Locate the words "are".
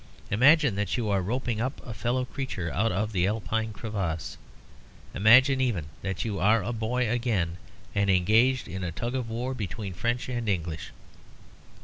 1.09-1.21, 6.39-6.63